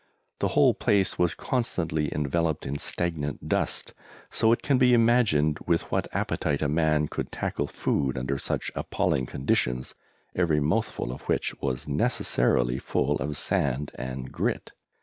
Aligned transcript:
The 0.39 0.47
whole 0.57 0.73
place 0.73 1.19
was 1.19 1.35
constantly 1.35 2.11
enveloped 2.11 2.65
in 2.65 2.79
stagnant 2.79 3.47
dust, 3.47 3.93
so 4.31 4.51
it 4.51 4.63
can 4.63 4.79
be 4.79 4.95
imagined 4.95 5.59
with 5.67 5.83
what 5.91 6.07
appetite 6.11 6.63
a 6.63 6.67
man 6.67 7.07
could 7.07 7.31
tackle 7.31 7.67
food 7.67 8.17
under 8.17 8.39
such 8.39 8.71
appalling 8.73 9.27
conditions, 9.27 9.93
every 10.35 10.59
mouthful 10.59 11.11
of 11.11 11.21
which 11.29 11.53
was 11.61 11.87
necessarily 11.87 12.79
full 12.79 13.17
of 13.17 13.37
sand 13.37 13.91
and 13.93 14.31
grit. 14.31 14.71